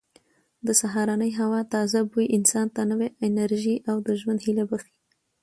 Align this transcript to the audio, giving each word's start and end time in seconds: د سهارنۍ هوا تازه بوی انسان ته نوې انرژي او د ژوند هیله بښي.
د 0.65 0.67
سهارنۍ 0.81 1.31
هوا 1.41 1.61
تازه 1.73 1.99
بوی 2.11 2.25
انسان 2.37 2.67
ته 2.75 2.81
نوې 2.91 3.07
انرژي 3.27 3.75
او 3.89 3.95
د 4.05 4.07
ژوند 4.19 4.39
هیله 4.45 4.63
بښي. 4.69 4.93